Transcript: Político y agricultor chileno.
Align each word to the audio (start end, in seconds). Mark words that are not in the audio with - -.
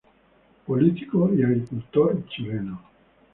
Político 0.65 1.31
y 1.31 1.43
agricultor 1.43 2.23
chileno. 2.27 2.81